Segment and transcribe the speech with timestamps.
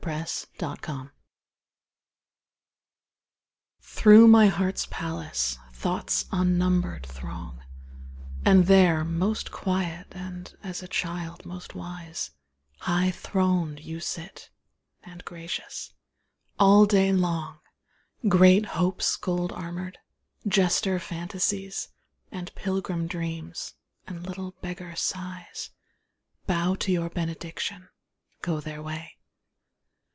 [0.03, 0.19] Day
[0.61, 1.09] and Night
[3.81, 7.61] Through my heart's palace Thoughts unnumbered throng;
[8.43, 12.31] And there, most quiet and, as a child, most wise,
[12.79, 14.49] High throned you sit,
[15.03, 15.93] and gracious.
[16.57, 17.59] All day long
[18.27, 19.99] Great Hopes gold armoured,
[20.47, 21.89] jester Fantasies,
[22.31, 23.75] And pilgrim Dreams,
[24.07, 25.69] and little beggar Sighs,
[26.47, 27.89] Bow to your benediction,
[28.41, 29.19] go their way.